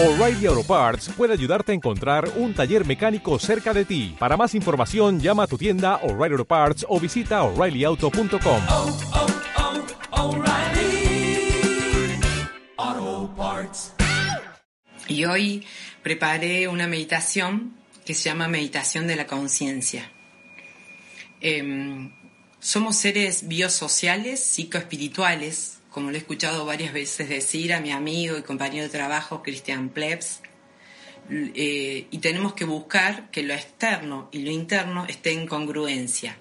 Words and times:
O'Reilly 0.00 0.46
Auto 0.46 0.62
Parts 0.62 1.08
puede 1.16 1.32
ayudarte 1.32 1.72
a 1.72 1.74
encontrar 1.74 2.30
un 2.36 2.54
taller 2.54 2.86
mecánico 2.86 3.36
cerca 3.40 3.74
de 3.74 3.84
ti. 3.84 4.14
Para 4.16 4.36
más 4.36 4.54
información, 4.54 5.18
llama 5.18 5.42
a 5.42 5.46
tu 5.48 5.58
tienda 5.58 5.96
O'Reilly 6.04 6.34
Auto 6.34 6.44
Parts 6.44 6.86
o 6.88 7.00
visita 7.00 7.42
oreillyauto.com. 7.42 8.62
oh, 8.68 8.96
oh, 12.76 13.34
Parts. 13.36 13.92
Y 15.08 15.24
hoy 15.24 15.66
preparé 16.04 16.68
una 16.68 16.86
meditación 16.86 17.74
que 18.04 18.14
se 18.14 18.28
llama 18.28 18.46
meditación 18.46 19.08
de 19.08 19.16
la 19.16 19.26
conciencia. 19.26 20.12
Em, 21.40 22.12
somos 22.60 22.94
seres 22.94 23.48
biosociales, 23.48 24.38
psicoespirituales, 24.44 25.77
como 25.98 26.12
lo 26.12 26.16
he 26.16 26.20
escuchado 26.20 26.64
varias 26.64 26.92
veces 26.92 27.28
decir 27.28 27.74
a 27.74 27.80
mi 27.80 27.90
amigo 27.90 28.38
y 28.38 28.42
compañero 28.42 28.84
de 28.84 28.88
trabajo 28.88 29.42
Christian 29.42 29.88
Plebs, 29.88 30.42
eh, 31.28 32.06
y 32.08 32.18
tenemos 32.18 32.54
que 32.54 32.64
buscar 32.64 33.32
que 33.32 33.42
lo 33.42 33.52
externo 33.52 34.28
y 34.30 34.42
lo 34.42 34.52
interno 34.52 35.06
esté 35.06 35.32
en 35.32 35.48
congruencia. 35.48 36.36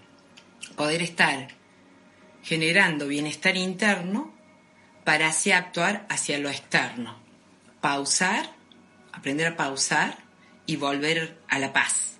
Poder 0.76 1.02
estar 1.02 1.48
generando 2.44 3.08
bienestar 3.08 3.58
interno 3.58 4.32
para 5.04 5.30
así 5.30 5.52
actuar 5.52 6.06
hacia 6.08 6.38
lo 6.38 6.50
externo. 6.50 7.20
Pausar, 7.82 8.52
aprender 9.12 9.48
a 9.48 9.58
pausar 9.58 10.20
y 10.68 10.76
volver 10.76 11.40
a 11.48 11.58
la 11.58 11.74
paz. 11.74 12.20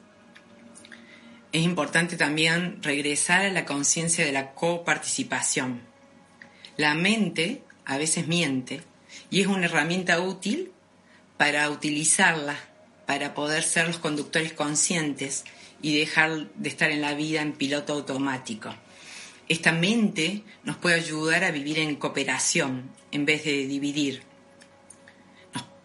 Es 1.52 1.62
importante 1.62 2.17
también 2.17 2.81
regresar 2.81 3.45
a 3.45 3.52
la 3.52 3.64
conciencia 3.64 4.26
de 4.26 4.31
la 4.31 4.56
coparticipación. 4.56 5.97
La 6.77 6.94
mente 6.94 7.63
a 7.86 7.98
veces 7.98 8.27
miente 8.27 8.81
y 9.31 9.41
es 9.41 9.48
una 9.48 9.66
herramienta 9.66 10.22
útil 10.22 10.72
para 11.36 11.70
utilizarla, 11.72 12.55
para 13.08 13.34
poder 13.34 13.63
ser 13.63 13.88
los 13.88 13.98
conductores 13.98 14.53
conscientes 14.53 15.44
y 15.81 15.98
dejar 15.98 16.50
de 16.53 16.70
estar 16.70 16.92
en 16.92 17.02
la 17.02 17.16
vida 17.16 17.42
en 17.42 17.53
piloto 17.53 17.94
automático. 17.94 18.73
Esta 19.50 19.72
mente 19.72 20.44
nos 20.64 20.78
puede 20.78 20.95
ayudar 20.95 21.44
a 21.44 21.52
vivir 21.52 21.80
en 21.80 21.95
cooperación 21.95 22.92
en 23.11 23.25
vez 23.25 23.44
de 23.44 23.66
dividir. 23.66 24.22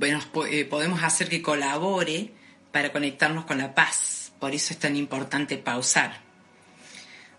Eh, 0.01 0.65
podemos 0.65 1.03
hacer 1.03 1.29
que 1.29 1.41
colabore 1.41 2.33
para 2.71 2.93
conectarnos 2.93 3.47
con 3.47 3.59
la 3.59 3.75
paz. 3.75 4.33
Por 4.39 4.53
eso 4.55 4.75
es 4.75 4.79
tan 4.79 4.97
importante 4.97 5.57
pausar 5.57 6.22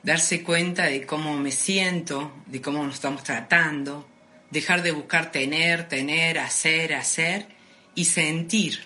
darse 0.04 0.44
cuenta 0.44 0.86
de 0.86 1.06
cómo 1.06 1.38
me 1.38 1.52
siento, 1.52 2.32
de 2.46 2.62
cómo 2.62 2.84
nos 2.84 2.96
estamos 2.96 3.23
tratando, 3.23 4.08
dejar 4.52 4.84
de 4.84 4.92
buscar 4.92 5.32
tener, 5.32 5.88
tener, 5.88 6.38
hacer, 6.38 6.94
hacer 6.94 7.48
y 7.96 8.06
sentir, 8.06 8.86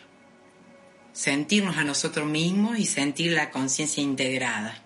sentirnos 1.14 1.78
a 1.78 1.84
nosotros 1.84 2.28
mismos 2.28 2.78
y 2.78 2.86
sentir 2.86 3.34
la 3.34 3.50
conciencia 3.50 4.02
integrada. 4.02 4.82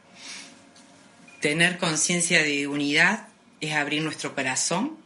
Tener 1.42 1.78
conciencia 1.78 2.44
de 2.44 2.68
unidad 2.68 3.28
es 3.60 3.74
abrir 3.74 4.02
nuestro 4.02 4.34
corazón. 4.34 4.98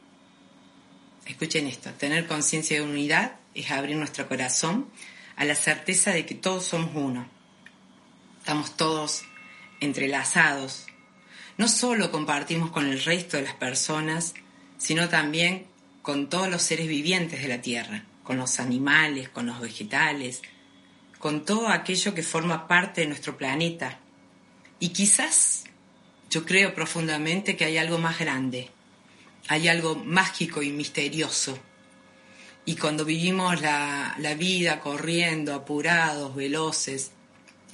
Escuchen 1.26 1.66
esto, 1.66 1.92
tener 1.92 2.28
conciencia 2.28 2.78
de 2.78 2.86
unidad 2.86 3.34
es 3.56 3.72
abrir 3.72 3.98
nuestro 3.98 4.28
corazón 4.28 4.88
a 5.38 5.46
la 5.46 5.56
certeza 5.56 6.12
de 6.12 6.26
que 6.26 6.36
todos 6.36 6.66
somos 6.66 6.92
uno. 6.94 7.28
Estamos 8.40 8.78
todos 8.78 9.24
entrelazados, 9.80 10.86
no 11.58 11.68
solo 11.68 12.12
compartimos 12.12 12.72
con 12.72 12.88
el 12.88 13.02
resto 13.04 13.38
de 13.38 13.44
las 13.44 13.54
personas, 13.54 14.34
sino 14.78 15.10
también 15.10 15.68
con 16.02 16.30
todos 16.30 16.50
los 16.50 16.62
seres 16.62 16.88
vivientes 16.88 17.42
de 17.42 17.48
la 17.48 17.62
Tierra, 17.62 18.04
con 18.24 18.38
los 18.38 18.60
animales, 18.60 19.30
con 19.30 19.46
los 19.46 19.60
vegetales, 19.60 20.42
con 21.18 21.46
todo 21.46 21.70
aquello 21.70 22.14
que 22.14 22.24
forma 22.24 22.68
parte 22.68 23.02
de 23.02 23.08
nuestro 23.08 23.38
planeta. 23.38 24.00
Y 24.80 24.90
quizás 24.90 25.64
yo 26.30 26.46
creo 26.46 26.76
profundamente 26.76 27.56
que 27.56 27.66
hay 27.66 27.78
algo 27.78 27.98
más 27.98 28.20
grande, 28.20 28.70
hay 29.48 29.68
algo 29.68 29.96
mágico 29.96 30.62
y 30.62 30.72
misterioso. 30.72 31.58
Y 32.66 32.76
cuando 32.76 33.06
vivimos 33.06 33.62
la, 33.62 34.16
la 34.20 34.34
vida 34.34 34.82
corriendo, 34.82 35.54
apurados, 35.54 36.36
veloces, 36.36 37.12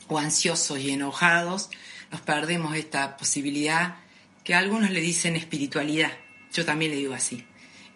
o 0.07 0.19
ansiosos 0.19 0.79
y 0.79 0.91
enojados, 0.91 1.69
nos 2.11 2.21
perdemos 2.21 2.75
esta 2.75 3.17
posibilidad 3.17 3.95
que 4.43 4.53
a 4.53 4.59
algunos 4.59 4.91
le 4.91 5.01
dicen 5.01 5.35
espiritualidad. 5.35 6.11
Yo 6.53 6.65
también 6.65 6.91
le 6.91 6.97
digo 6.97 7.13
así. 7.13 7.45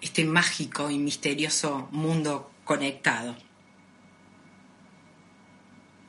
Este 0.01 0.23
mágico 0.23 0.89
y 0.89 0.97
misterioso 0.97 1.89
mundo 1.91 2.51
conectado. 2.63 3.35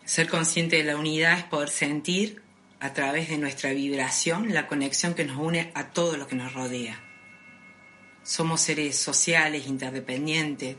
Ser 0.05 0.29
consciente 0.29 0.77
de 0.77 0.85
la 0.85 0.97
unidad 0.97 1.39
es 1.39 1.45
poder 1.45 1.69
sentir 1.69 2.43
a 2.79 2.93
través 2.93 3.29
de 3.29 3.39
nuestra 3.39 3.73
vibración 3.73 4.53
la 4.55 4.67
conexión 4.67 5.15
que 5.15 5.25
nos 5.25 5.39
une 5.39 5.73
a 5.75 5.89
todo 5.89 6.17
lo 6.17 6.29
que 6.29 6.37
nos 6.37 6.53
rodea. 6.53 7.03
Somos 8.23 8.61
seres 8.61 8.97
sociales, 8.97 9.67
interdependientes, 9.67 10.77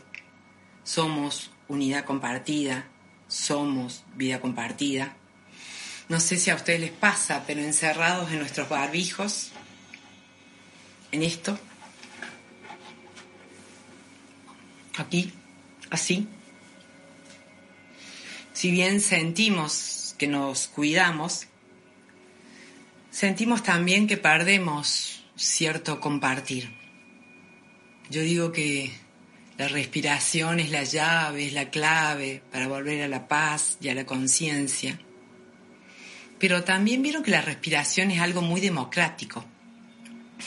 somos 0.84 1.52
unidad 1.68 2.06
compartida, 2.06 2.88
somos 3.28 4.06
vida 4.16 4.40
compartida. 4.40 5.18
No 6.10 6.20
sé 6.20 6.38
si 6.38 6.50
a 6.50 6.56
ustedes 6.56 6.80
les 6.80 6.92
pasa, 6.92 7.44
pero 7.46 7.62
encerrados 7.62 8.32
en 8.32 8.40
nuestros 8.40 8.70
barbijos, 8.70 9.52
en 11.12 11.24
esto, 11.24 11.60
aquí, 14.98 15.34
así. 15.90 16.28
Si 18.54 18.72
bien 18.72 19.02
sentimos 19.02 20.16
que 20.18 20.28
nos 20.28 20.68
cuidamos, 20.68 21.48
sentimos 23.12 23.64
también 23.64 24.08
que 24.08 24.18
perdemos 24.18 25.24
cierto 25.36 26.00
compartir. 26.00 26.74
Yo 28.10 28.22
digo 28.22 28.52
que 28.52 28.92
la 29.58 29.68
respiración 29.68 30.60
es 30.60 30.72
la 30.72 30.84
llave, 30.84 31.48
es 31.48 31.54
la 31.54 31.70
clave 31.70 32.42
para 32.52 32.68
volver 32.68 33.02
a 33.04 33.08
la 33.08 33.28
paz 33.28 33.78
y 33.82 33.90
a 33.90 33.96
la 33.96 34.06
conciencia. 34.06 35.00
Pero 36.40 36.64
también 36.64 37.02
vieron 37.02 37.24
que 37.24 37.32
la 37.32 37.42
respiración 37.42 38.12
es 38.12 38.22
algo 38.22 38.42
muy 38.42 38.62
democrático. 38.62 39.44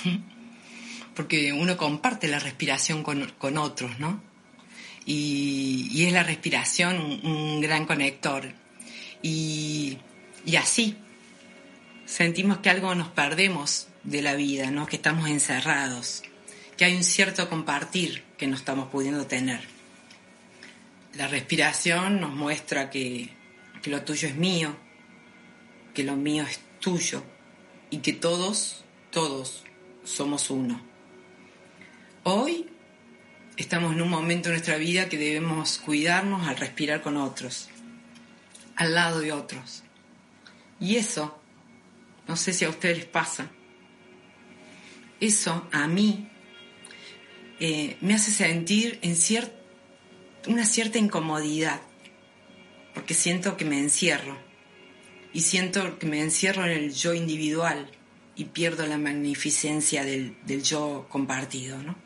Porque 1.15 1.53
uno 1.53 1.77
comparte 1.77 2.29
la 2.29 2.39
respiración 2.39 3.03
con, 3.03 3.33
con 3.39 3.59
otros, 3.59 3.99
¿no? 3.99 4.23
Y, 5.05 6.05
es 6.05 6.13
la 6.13 6.23
respiración 6.23 7.01
un, 7.01 7.27
un 7.27 7.61
gran 7.61 7.85
conector. 7.87 8.53
Y, 9.23 9.99
y, 10.47 10.57
así 10.57 10.97
sentimos 12.07 12.59
que 12.59 12.71
algo 12.71 12.95
nos 12.95 13.09
perdemos 13.09 13.89
de 14.05 14.23
la 14.23 14.35
vida, 14.35 14.71
¿no? 14.71 14.87
Que 14.87 14.97
estamos 14.97 15.29
encerrados, 15.29 16.23
que 16.77 16.85
hay 16.85 16.97
un 16.97 17.05
cierto 17.05 17.49
compartir 17.49 18.23
que 18.39 18.47
no 18.47 18.57
estamos 18.57 18.89
pudiendo 18.89 19.27
tener. 19.27 19.61
La 21.15 21.27
respiración 21.27 22.21
nos 22.21 22.33
muestra 22.33 22.89
que, 22.89 23.31
que 23.83 23.91
lo 23.91 24.03
tuyo 24.03 24.29
es 24.29 24.37
mío, 24.37 24.77
que 25.95 26.05
lo 26.05 26.17
mío 26.17 26.45
es 26.45 26.61
tuyo 26.81 27.23
y 27.91 27.99
que 27.99 28.13
todos, 28.13 28.85
todos 29.11 29.65
somos 30.05 30.51
uno. 30.51 30.81
Hoy 32.23 32.69
estamos 33.57 33.93
en 33.93 34.03
un 34.03 34.11
momento 34.11 34.49
de 34.49 34.57
nuestra 34.57 34.77
vida 34.77 35.09
que 35.09 35.19
debemos 35.19 35.79
cuidarnos 35.79 36.47
al 36.47 36.57
respirar 36.57 37.03
con 37.03 37.17
otros, 37.17 37.69
al 38.77 38.95
lado 38.95 39.21
de 39.21 39.33
otros. 39.33 39.83
Y 40.79 40.97
eso, 40.97 41.39
no 42.27 42.37
sé 42.37 42.53
si 42.53 42.65
a 42.65 42.71
ustedes 42.71 42.99
les 42.99 43.07
pasa, 43.07 43.51
eso 45.21 45.69
a 45.73 45.87
mí 45.87 46.29
eh, 47.59 47.99
me 48.01 48.15
hace 48.15 48.31
sentir 48.31 48.99
en 49.03 49.17
una 50.47 50.65
cierta 50.65 50.99
incomodidad, 50.99 51.83
porque 52.95 53.13
siento 53.13 53.57
que 53.57 53.67
me 53.67 53.79
encierro 53.79 54.50
y 55.33 55.41
siento 55.43 55.99
que 55.99 56.07
me 56.07 56.21
encierro 56.21 56.65
en 56.65 56.73
el 56.73 56.93
yo 56.93 57.15
individual 57.15 57.91
y 58.37 58.47
pierdo 58.47 58.87
la 58.87 58.99
magnificencia 58.99 60.05
del, 60.05 60.37
del 60.45 60.63
yo 60.63 61.07
compartido. 61.09 61.83
¿no? 61.83 61.97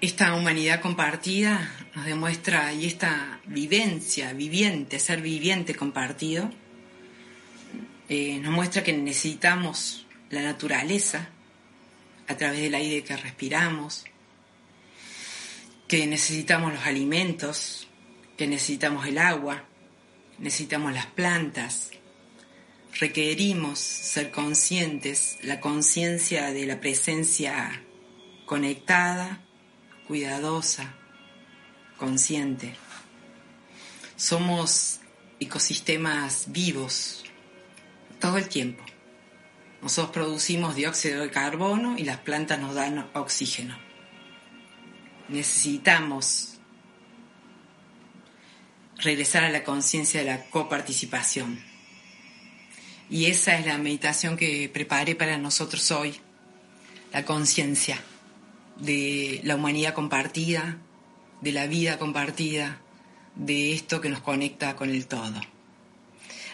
Esta 0.00 0.34
humanidad 0.34 0.80
compartida 0.80 1.74
nos 1.94 2.04
demuestra, 2.04 2.72
y 2.72 2.86
esta 2.86 3.40
vivencia 3.46 4.32
viviente, 4.34 4.98
ser 4.98 5.22
viviente 5.22 5.74
compartido, 5.74 6.50
eh, 8.08 8.38
nos 8.40 8.52
muestra 8.52 8.84
que 8.84 8.92
necesitamos 8.92 10.06
la 10.30 10.42
naturaleza 10.42 11.30
a 12.28 12.36
través 12.36 12.60
del 12.60 12.74
aire 12.74 13.02
que 13.02 13.16
respiramos, 13.16 14.04
que 15.88 16.06
necesitamos 16.06 16.74
los 16.74 16.84
alimentos, 16.84 17.88
que 18.36 18.46
necesitamos 18.46 19.06
el 19.06 19.18
agua, 19.18 19.64
necesitamos 20.38 20.92
las 20.92 21.06
plantas, 21.06 21.90
requerimos 22.98 23.78
ser 23.78 24.30
conscientes, 24.30 25.38
la 25.42 25.60
conciencia 25.60 26.52
de 26.52 26.66
la 26.66 26.80
presencia 26.80 27.82
conectada, 28.46 29.40
cuidadosa, 30.06 30.94
consciente. 31.96 32.74
Somos 34.16 35.00
ecosistemas 35.40 36.46
vivos 36.48 37.24
todo 38.20 38.38
el 38.38 38.48
tiempo. 38.48 38.82
Nosotros 39.82 40.12
producimos 40.12 40.74
dióxido 40.74 41.22
de 41.22 41.30
carbono 41.30 41.98
y 41.98 42.04
las 42.04 42.18
plantas 42.18 42.58
nos 42.58 42.74
dan 42.74 43.10
oxígeno. 43.14 43.78
Necesitamos 45.28 46.55
regresar 48.98 49.44
a 49.44 49.50
la 49.50 49.64
conciencia 49.64 50.20
de 50.20 50.26
la 50.26 50.44
coparticipación. 50.46 51.60
Y 53.08 53.26
esa 53.26 53.58
es 53.58 53.66
la 53.66 53.78
meditación 53.78 54.36
que 54.36 54.68
preparé 54.72 55.14
para 55.14 55.38
nosotros 55.38 55.90
hoy, 55.90 56.16
la 57.12 57.24
conciencia 57.24 57.98
de 58.76 59.40
la 59.44 59.56
humanidad 59.56 59.94
compartida, 59.94 60.78
de 61.40 61.52
la 61.52 61.66
vida 61.66 61.98
compartida, 61.98 62.80
de 63.36 63.72
esto 63.72 64.00
que 64.00 64.08
nos 64.08 64.20
conecta 64.20 64.74
con 64.76 64.90
el 64.90 65.06
todo. 65.06 65.40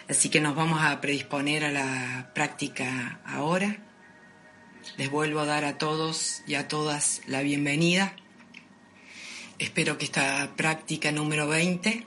Así 0.09 0.29
que 0.29 0.41
nos 0.41 0.55
vamos 0.55 0.81
a 0.83 0.99
predisponer 1.01 1.63
a 1.63 1.71
la 1.71 2.31
práctica 2.35 3.21
ahora. 3.25 3.77
Les 4.97 5.09
vuelvo 5.09 5.39
a 5.39 5.45
dar 5.45 5.63
a 5.63 5.77
todos 5.77 6.43
y 6.45 6.55
a 6.55 6.67
todas 6.67 7.21
la 7.25 7.41
bienvenida. 7.41 8.13
Espero 9.59 9.97
que 9.97 10.03
esta 10.03 10.51
práctica 10.57 11.11
número 11.13 11.47
20 11.47 12.05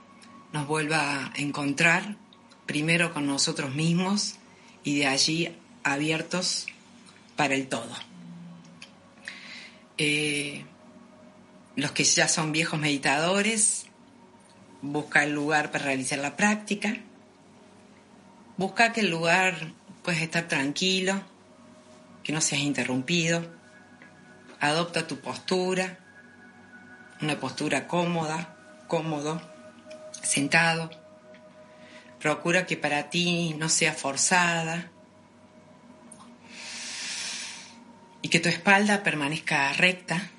nos 0.56 0.66
vuelva 0.66 1.26
a 1.26 1.32
encontrar 1.36 2.16
primero 2.64 3.12
con 3.12 3.26
nosotros 3.26 3.74
mismos 3.74 4.36
y 4.84 5.00
de 5.00 5.06
allí 5.06 5.54
abiertos 5.84 6.66
para 7.36 7.54
el 7.54 7.68
todo. 7.68 7.94
Eh, 9.98 10.64
los 11.74 11.92
que 11.92 12.04
ya 12.04 12.26
son 12.26 12.52
viejos 12.52 12.80
meditadores, 12.80 13.84
busca 14.80 15.24
el 15.24 15.34
lugar 15.34 15.70
para 15.70 15.84
realizar 15.84 16.20
la 16.20 16.36
práctica. 16.36 16.96
Busca 18.56 18.94
que 18.94 19.02
el 19.02 19.10
lugar 19.10 19.74
puedes 20.02 20.22
estar 20.22 20.48
tranquilo, 20.48 21.20
que 22.24 22.32
no 22.32 22.40
seas 22.40 22.62
interrumpido. 22.62 23.46
Adopta 24.60 25.06
tu 25.06 25.18
postura, 25.18 25.98
una 27.20 27.38
postura 27.38 27.86
cómoda, 27.86 28.56
cómodo, 28.88 29.55
sentado. 30.22 30.90
Procura 32.20 32.66
que 32.66 32.76
para 32.76 33.10
ti 33.10 33.54
no 33.58 33.68
sea 33.68 33.92
forzada 33.92 34.90
y 38.22 38.28
que 38.28 38.40
tu 38.40 38.48
espalda 38.48 39.02
permanezca 39.02 39.72
recta. 39.72 40.30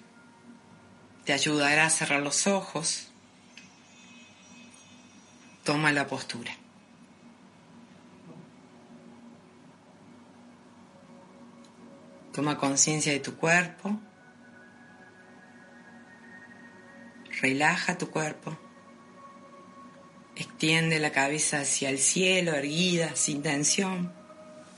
Te 1.24 1.34
ayudará 1.34 1.86
a 1.86 1.90
cerrar 1.90 2.22
los 2.22 2.48
ojos. 2.48 3.08
Toma 5.64 5.92
la 5.92 6.08
postura. 6.08 6.52
Toma 12.34 12.58
conciencia 12.58 13.12
de 13.12 13.20
tu 13.20 13.36
cuerpo. 13.36 14.00
Relaja 17.42 17.98
tu 17.98 18.10
cuerpo. 18.10 18.67
Extiende 20.39 21.00
la 21.00 21.12
cabeza 21.12 21.62
hacia 21.62 21.89
el 21.89 21.98
cielo, 21.98 22.54
erguida, 22.54 23.16
sin 23.16 23.42
tensión. 23.42 24.13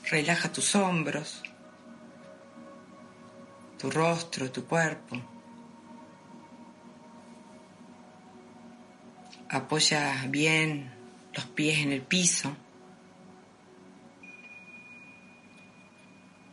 Relaja 0.09 0.53
tus 0.53 0.73
hombros, 0.73 1.43
tu 3.77 3.91
rostro, 3.91 4.49
tu 4.51 4.63
cuerpo. 4.65 5.21
Apoya 9.49 10.25
bien 10.29 10.93
los 11.33 11.45
pies 11.47 11.79
en 11.79 11.91
el 11.91 12.03
piso. 12.03 12.55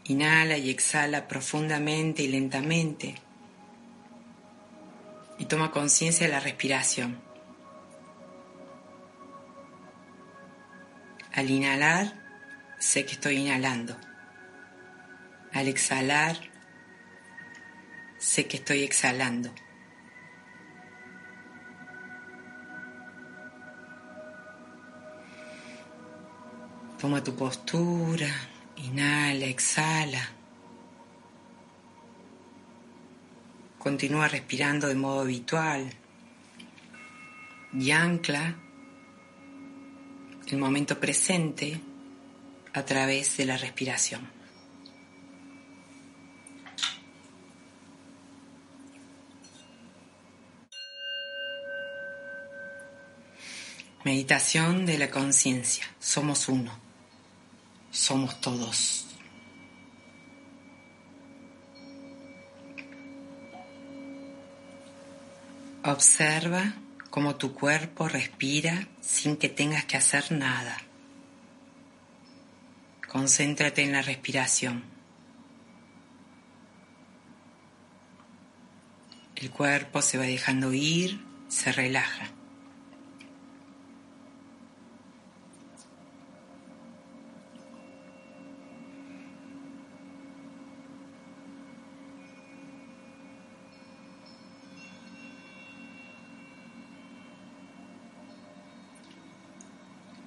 Inhala 0.06 0.58
y 0.58 0.68
exhala 0.68 1.28
profundamente 1.28 2.24
y 2.24 2.28
lentamente. 2.28 3.14
Y 5.38 5.44
toma 5.44 5.70
conciencia 5.70 6.26
de 6.26 6.32
la 6.32 6.40
respiración. 6.40 7.25
Al 11.36 11.50
inhalar, 11.50 12.14
sé 12.78 13.04
que 13.04 13.12
estoy 13.12 13.36
inhalando. 13.36 13.94
Al 15.52 15.68
exhalar, 15.68 16.34
sé 18.16 18.46
que 18.46 18.56
estoy 18.56 18.82
exhalando. 18.84 19.54
Toma 26.98 27.22
tu 27.22 27.36
postura. 27.36 28.28
Inhala, 28.76 29.44
exhala. 29.44 30.30
Continúa 33.78 34.26
respirando 34.26 34.88
de 34.88 34.94
modo 34.94 35.20
habitual 35.20 35.92
y 37.74 37.90
ancla 37.90 38.56
el 40.48 40.58
momento 40.58 40.98
presente 40.98 41.80
a 42.72 42.84
través 42.84 43.36
de 43.36 43.46
la 43.46 43.56
respiración. 43.56 44.28
Meditación 54.04 54.86
de 54.86 54.98
la 54.98 55.10
conciencia. 55.10 55.84
Somos 55.98 56.48
uno 56.48 56.86
somos 57.96 58.40
todos. 58.40 59.06
Observa 65.82 66.74
cómo 67.16 67.36
tu 67.36 67.54
cuerpo 67.54 68.08
respira 68.08 68.88
sin 69.00 69.38
que 69.38 69.48
tengas 69.48 69.86
que 69.86 69.96
hacer 69.96 70.32
nada. 70.32 70.76
Concéntrate 73.08 73.80
en 73.82 73.92
la 73.92 74.02
respiración. 74.02 74.84
El 79.34 79.50
cuerpo 79.50 80.02
se 80.02 80.18
va 80.18 80.24
dejando 80.24 80.74
ir, 80.74 81.24
se 81.48 81.72
relaja. 81.72 82.35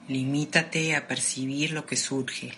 Limítate 0.10 0.96
a 0.96 1.08
percibir 1.08 1.70
lo 1.72 1.86
que 1.86 1.96
surge. 1.96 2.52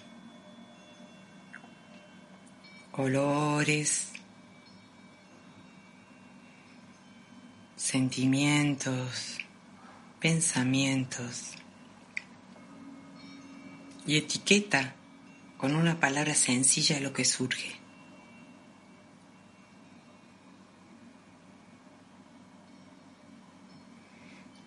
Olores, 2.94 4.14
sentimientos, 7.76 9.38
pensamientos. 10.22 11.52
Y 14.08 14.16
etiqueta 14.16 14.96
con 15.58 15.76
una 15.76 16.00
palabra 16.00 16.36
sencilla 16.36 17.02
lo 17.02 17.12
que 17.12 17.26
surge. 17.26 17.76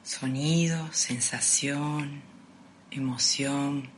Sonido, 0.02 0.92
sensación, 0.92 2.33
emoción, 2.94 3.88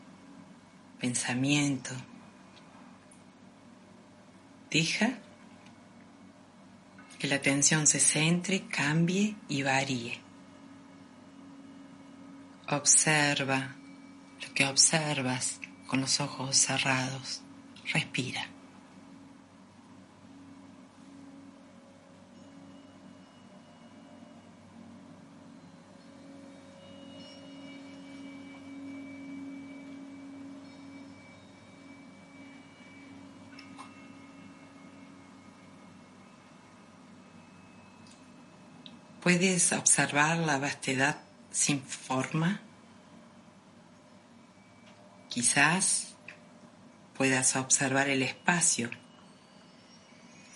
pensamiento. 0.99 1.91
Deja 4.71 5.19
que 7.19 7.29
la 7.29 7.37
atención 7.37 7.87
se 7.87 8.01
centre, 8.01 8.67
cambie 8.69 9.37
y 9.49 9.63
varíe. 9.63 10.21
Observa 12.69 13.77
lo 14.43 14.55
que 14.55 14.67
observas 14.67 15.61
con 15.87 16.01
los 16.01 16.21
ojos 16.21 16.57
cerrados. 16.57 17.43
Respira. 17.93 18.56
¿Puedes 39.27 39.73
observar 39.73 40.39
la 40.39 40.57
vastedad 40.61 41.17
sin 41.51 41.83
forma? 41.83 42.61
Quizás 45.29 46.15
puedas 47.17 47.57
observar 47.57 48.09
el 48.09 48.23
espacio 48.23 48.89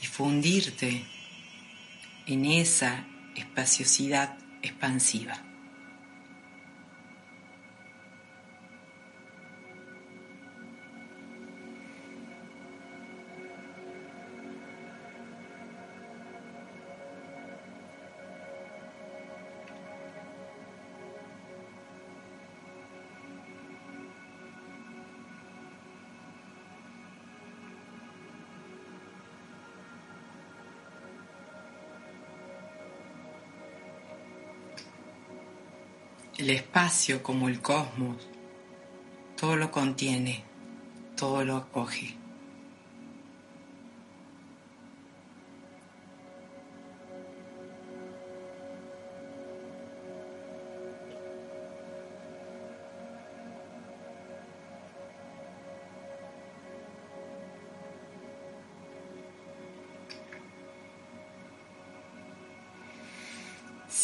y 0.01 0.07
fundirte 0.07 1.05
en 2.29 2.45
esa 2.45 3.09
espaciosidad 3.35 4.39
expansiva. 4.63 5.50
El 36.41 36.49
espacio 36.49 37.23
como 37.23 37.49
el 37.49 37.61
cosmos, 37.61 38.17
todo 39.39 39.57
lo 39.57 39.71
contiene, 39.71 40.43
todo 41.15 41.45
lo 41.45 41.55
acoge. 41.55 42.17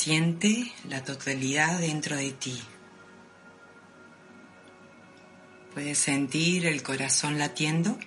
Siente 0.06 0.70
la 0.88 1.02
totalidad 1.02 1.80
dentro 1.80 2.14
de 2.14 2.30
ti. 2.30 2.56
¿Puedes 5.75 5.98
sentir 5.98 6.64
el 6.64 6.84
corazón 6.84 7.38
latiendo? 7.38 7.98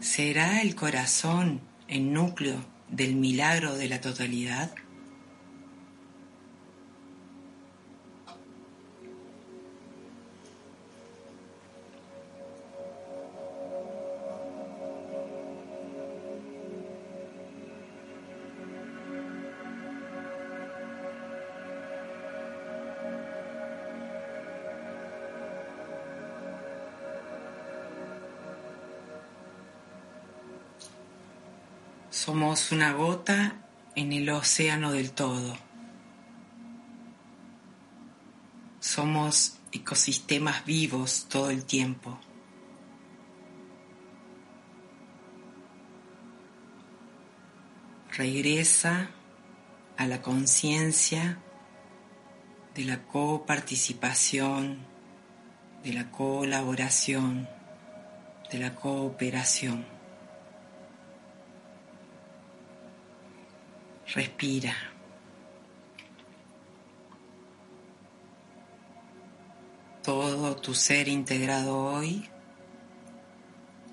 ¿Será 0.00 0.62
el 0.62 0.74
corazón 0.74 1.60
el 1.86 2.12
núcleo 2.12 2.56
del 2.88 3.14
milagro 3.14 3.76
de 3.76 3.88
la 3.88 4.00
totalidad? 4.00 4.74
Somos 32.56 32.72
una 32.72 32.92
gota 32.94 33.52
en 33.96 34.14
el 34.14 34.30
océano 34.30 34.90
del 34.90 35.10
todo. 35.10 35.58
Somos 38.80 39.58
ecosistemas 39.72 40.64
vivos 40.64 41.26
todo 41.28 41.50
el 41.50 41.66
tiempo. 41.66 42.18
Regresa 48.12 49.10
a 49.98 50.06
la 50.06 50.22
conciencia 50.22 51.38
de 52.74 52.84
la 52.84 53.02
coparticipación, 53.02 54.78
de 55.84 55.92
la 55.92 56.10
colaboración, 56.10 57.46
de 58.50 58.58
la 58.60 58.74
cooperación. 58.74 59.95
Respira. 64.16 64.74
Todo 70.02 70.56
tu 70.56 70.72
ser 70.72 71.06
integrado 71.08 71.76
hoy, 71.76 72.26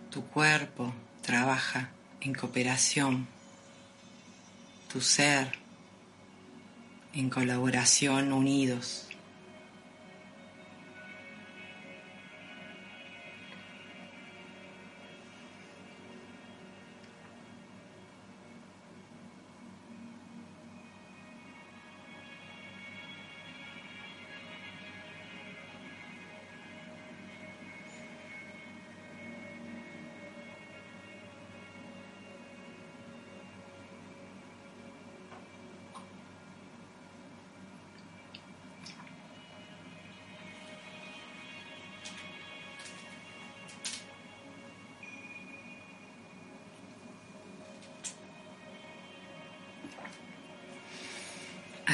tu 0.09 0.25
cuerpo 0.27 0.93
trabaja 1.21 1.89
en 2.21 2.33
cooperación, 2.33 3.27
tu 4.93 5.01
ser 5.01 5.59
en 7.13 7.29
colaboración 7.29 8.31
unidos. 8.31 9.09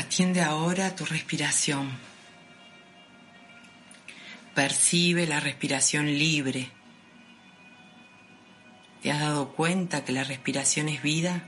Atiende 0.10 0.42
ahora 0.42 0.96
tu 0.96 1.06
respiración. 1.06 1.88
Percibe 4.56 5.28
la 5.28 5.40
respiración 5.40 6.08
libre. 6.08 6.72
¿Te 9.04 9.12
has 9.12 9.20
dado 9.20 9.54
cuenta 9.54 10.04
que 10.04 10.12
la 10.12 10.24
respiración 10.24 10.90
es 10.90 11.04
vida? 11.04 11.44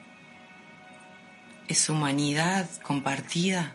¿Es 1.70 1.90
humanidad 1.90 2.70
compartida? 2.84 3.74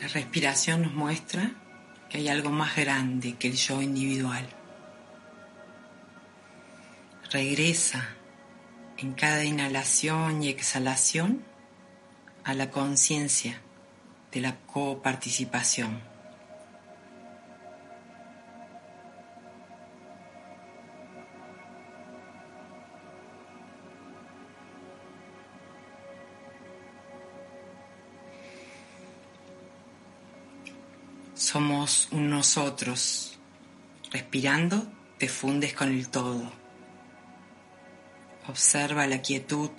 La 0.00 0.08
respiración 0.08 0.82
nos 0.82 0.94
muestra 0.94 1.50
que 2.08 2.18
hay 2.18 2.28
algo 2.28 2.50
más 2.50 2.74
grande 2.74 3.36
que 3.36 3.48
el 3.48 3.54
yo 3.54 3.82
individual. 3.82 4.48
Regresa 7.30 8.08
en 8.96 9.12
cada 9.12 9.44
inhalación 9.44 10.42
y 10.42 10.48
exhalación 10.48 11.44
a 12.44 12.54
la 12.54 12.70
conciencia 12.70 13.60
de 14.32 14.40
la 14.40 14.56
coparticipación. 14.66 16.09
Somos 31.50 32.06
un 32.12 32.30
nosotros. 32.30 33.36
Respirando 34.12 34.86
te 35.18 35.26
fundes 35.26 35.74
con 35.74 35.88
el 35.88 36.08
todo. 36.08 36.48
Observa 38.46 39.08
la 39.08 39.20
quietud, 39.20 39.70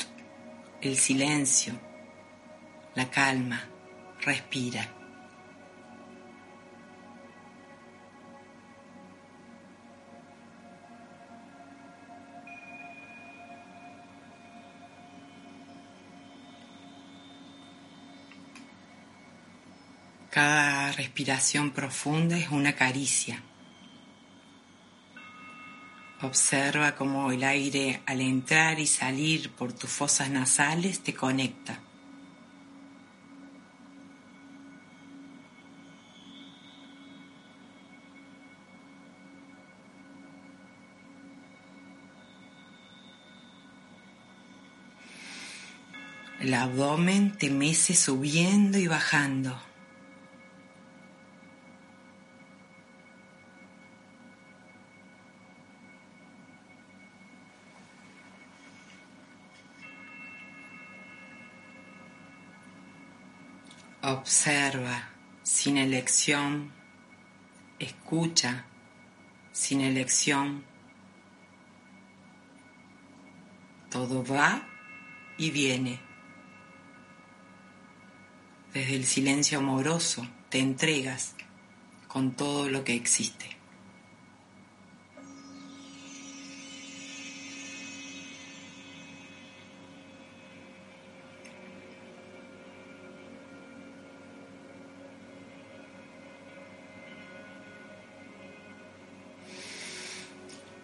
el 0.82 0.98
silencio, 0.98 1.80
la 2.94 3.10
calma. 3.10 3.70
Respira. 4.20 5.01
Cada 20.32 20.94
respiración 20.94 21.72
profunda 21.72 22.38
es 22.38 22.52
una 22.52 22.74
caricia. 22.74 23.44
Observa 26.22 26.96
cómo 26.96 27.34
el 27.34 27.44
aire 27.44 28.02
al 28.06 28.22
entrar 28.22 28.80
y 28.80 28.88
salir 28.88 29.52
por 29.52 29.74
tus 29.74 29.90
fosas 29.90 30.30
nasales 30.30 31.02
te 31.02 31.14
conecta. 31.14 31.80
El 46.40 46.54
abdomen 46.54 47.38
te 47.38 47.50
mece 47.50 47.96
subiendo 47.96 48.78
y 48.78 48.88
bajando. 48.88 49.71
Observa 64.04 65.10
sin 65.44 65.78
elección, 65.78 66.72
escucha 67.78 68.66
sin 69.52 69.82
elección. 69.82 70.64
Todo 73.92 74.26
va 74.26 74.68
y 75.38 75.52
viene. 75.52 76.00
Desde 78.74 78.96
el 78.96 79.06
silencio 79.06 79.60
amoroso 79.60 80.28
te 80.50 80.58
entregas 80.58 81.36
con 82.08 82.32
todo 82.32 82.70
lo 82.70 82.84
que 82.84 82.96
existe. 82.96 83.61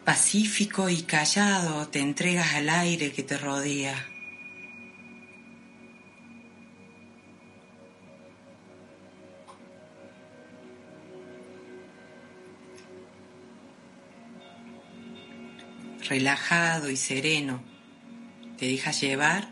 Pacífico 0.08 0.88
y 0.88 1.02
callado 1.02 1.90
te 1.90 2.00
entregas 2.00 2.54
al 2.54 2.70
aire 2.70 3.12
que 3.12 3.24
te 3.24 3.38
rodea. 3.38 4.08
Relajado 16.08 16.90
y 16.90 16.96
sereno, 16.96 17.62
te 18.58 18.66
dejas 18.66 19.02
llevar. 19.02 19.50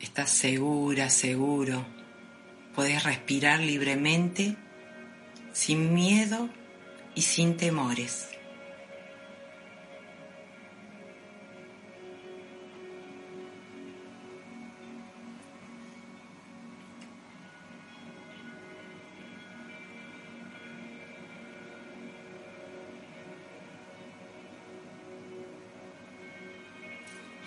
Estás 0.00 0.30
segura, 0.30 1.10
seguro. 1.10 1.86
Puedes 2.74 3.04
respirar 3.04 3.60
libremente 3.60 4.56
sin 5.52 5.94
miedo 5.94 6.48
y 7.14 7.22
sin 7.22 7.56
temores. 7.56 8.30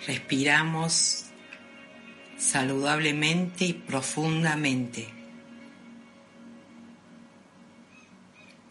Respiramos 0.06 1.24
saludablemente 2.36 3.64
y 3.64 3.72
profundamente. 3.72 5.13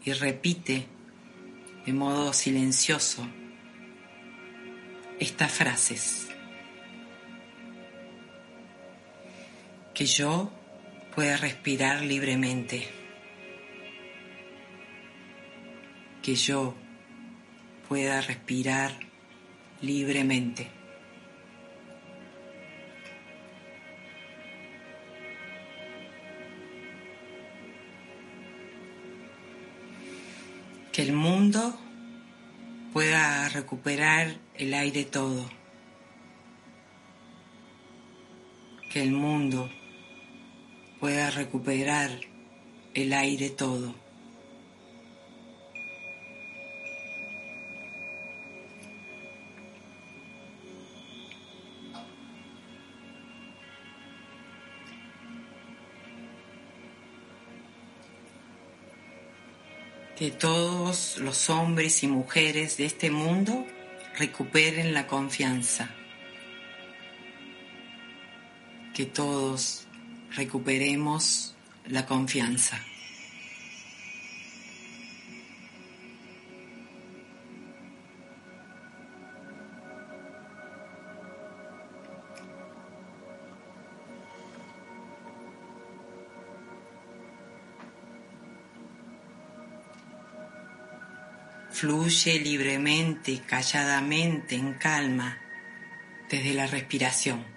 Y 0.05 0.13
repite 0.13 0.85
de 1.85 1.93
modo 1.93 2.33
silencioso 2.33 3.27
estas 5.19 5.51
frases. 5.51 6.27
Que 9.93 10.05
yo 10.05 10.51
pueda 11.15 11.37
respirar 11.37 12.01
libremente. 12.01 12.87
Que 16.21 16.35
yo 16.35 16.75
pueda 17.87 18.21
respirar 18.21 18.91
libremente. 19.81 20.83
Que 30.93 31.01
el 31.01 31.13
mundo 31.13 31.75
pueda 32.93 33.49
recuperar 33.49 34.38
el 34.53 34.75
aire 34.75 35.06
todo, 35.06 35.49
que 38.91 39.01
el 39.01 39.12
mundo 39.12 39.71
pueda 40.99 41.32
recuperar 41.32 42.12
el 42.93 43.12
aire 43.12 43.49
todo. 43.49 44.02
Que 60.23 60.31
todos 60.31 61.17
los 61.17 61.49
hombres 61.49 62.01
y 62.01 62.07
mujeres 62.07 62.77
de 62.77 62.86
este 62.86 63.12
mundo 63.12 63.67
recuperen 64.17 64.93
la 64.93 65.05
confianza, 65.05 65.89
que 68.93 69.05
todos 69.05 69.86
recuperemos 70.33 71.57
la 71.89 72.05
confianza. 72.05 72.81
Fluye 91.84 92.39
libremente, 92.39 93.41
calladamente, 93.46 94.56
en 94.56 94.76
calma, 94.76 95.38
desde 96.30 96.54
la 96.54 96.65
respiración. 96.65 97.52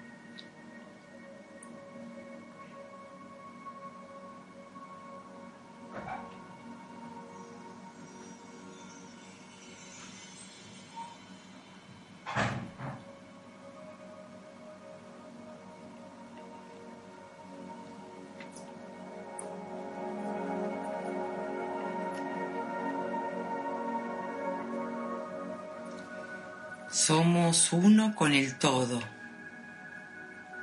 Somos 27.06 27.72
uno 27.72 28.16
con 28.16 28.32
el 28.34 28.58
todo. 28.58 29.00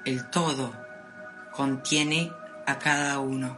El 0.04 0.30
todo 0.30 0.74
contiene 1.54 2.30
a 2.68 2.80
cada 2.80 3.20
uno. 3.20 3.58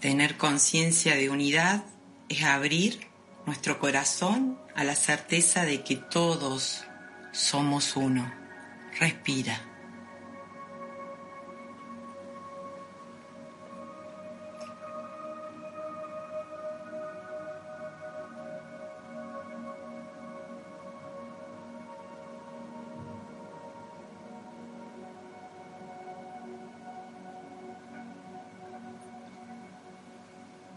Tener 0.00 0.36
conciencia 0.36 1.14
de 1.16 1.30
unidad 1.30 1.86
es 2.28 2.44
abrir 2.44 3.09
nuestro 3.50 3.80
corazón 3.80 4.60
a 4.76 4.84
la 4.84 4.94
certeza 4.94 5.64
de 5.64 5.82
que 5.82 5.96
todos 5.96 6.84
somos 7.32 7.96
uno. 7.96 8.32
Respira. 9.00 9.60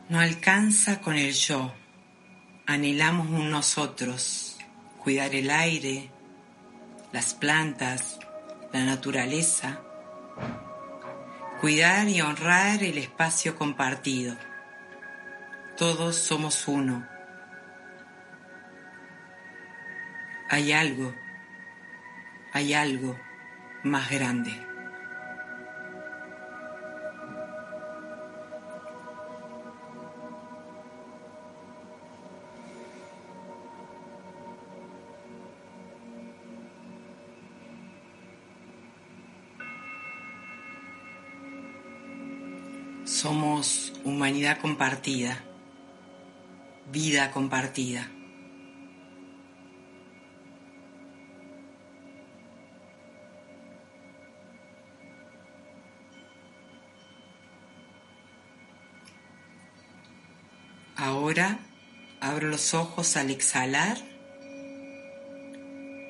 No 0.10 0.20
alcanza 0.20 1.02
con 1.02 1.16
el 1.16 1.34
yo. 1.34 1.83
Anhelamos 2.66 3.28
un 3.28 3.52
nosotros, 3.52 4.58
cuidar 5.04 5.36
el 5.36 5.50
aire, 5.50 6.10
las 7.12 7.34
plantas, 7.34 8.20
la 8.72 8.86
naturaleza, 8.86 9.82
cuidar 11.60 12.08
y 12.08 12.22
honrar 12.22 12.82
el 12.82 12.98
espacio 12.98 13.58
compartido. 13.58 14.38
Todos 15.76 16.16
somos 16.16 16.66
uno. 16.70 17.06
Hay 20.50 20.72
algo, 20.72 21.14
hay 22.54 22.74
algo 22.74 23.20
más 23.84 24.10
grande. 24.10 24.73
Humanidad 44.44 44.62
compartida, 44.62 45.42
vida 46.92 47.32
compartida. 47.32 48.10
Ahora 60.98 61.60
abro 62.20 62.50
los 62.50 62.74
ojos 62.74 63.16
al 63.16 63.30
exhalar 63.30 63.98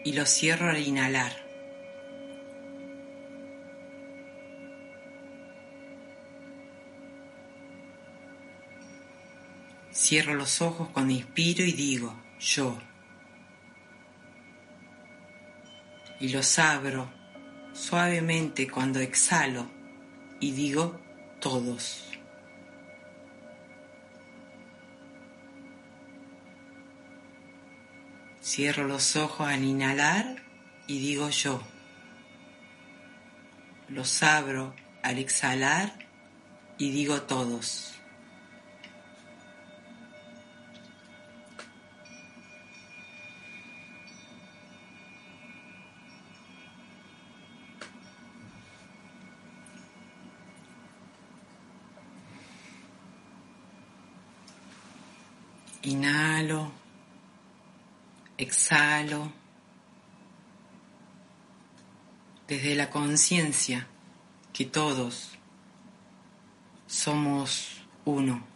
y 0.03 0.13
los 0.13 0.29
cierro 0.29 0.71
al 0.71 0.79
inhalar. 0.79 1.42
Cierro 9.93 10.33
los 10.33 10.59
ojos 10.61 10.89
cuando 10.89 11.13
inspiro 11.13 11.63
y 11.63 11.71
digo 11.71 12.15
yo. 12.39 12.79
Y 16.19 16.29
los 16.29 16.57
abro 16.57 17.11
suavemente 17.73 18.67
cuando 18.67 18.99
exhalo 18.99 19.69
y 20.39 20.51
digo 20.51 20.99
todos. 21.39 22.09
Cierro 28.41 28.87
los 28.87 29.15
ojos 29.15 29.47
al 29.47 29.63
inhalar 29.63 30.43
y 30.87 30.99
digo 30.99 31.29
yo. 31.29 31.61
Los 33.89 34.23
abro 34.23 34.73
al 35.03 35.19
exhalar 35.19 35.93
y 36.79 36.89
digo 36.91 37.21
todos. 37.21 38.02
Inhalo, 55.83 56.71
exhalo, 58.37 59.31
desde 62.47 62.75
la 62.75 62.89
conciencia 62.89 63.87
que 64.53 64.63
todos 64.65 65.31
somos 66.87 67.81
uno. 68.05 68.52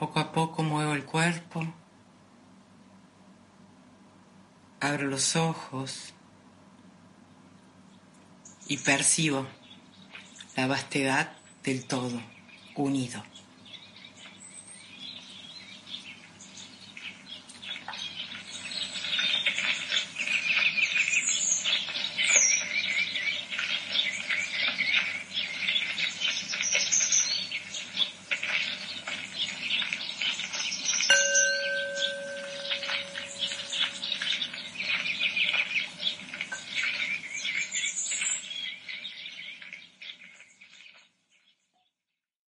Poco 0.00 0.18
a 0.18 0.32
poco 0.32 0.62
muevo 0.62 0.94
el 0.94 1.04
cuerpo, 1.04 1.62
abro 4.80 5.08
los 5.08 5.36
ojos 5.36 6.14
y 8.66 8.78
percibo 8.78 9.46
la 10.56 10.66
vastedad 10.66 11.32
del 11.64 11.84
todo 11.84 12.18
unido. 12.76 13.22